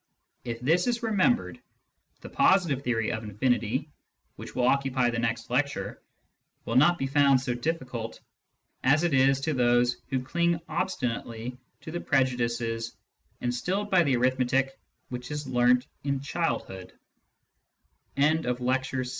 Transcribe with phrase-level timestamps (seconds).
[0.43, 1.59] If this is remembered,
[2.21, 3.87] the positive theory of infinity,
[4.35, 6.01] which will occupy the next lecture,
[6.65, 8.19] will not be found so diflficult
[8.83, 12.97] as it is to those who cling obstinately to the prejudices
[13.41, 14.79] instilled by the arithmetic
[15.09, 19.03] which is learnt in child^ Digitized by Google